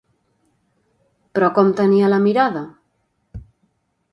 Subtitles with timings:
[1.35, 2.65] Però com tenia la mirada?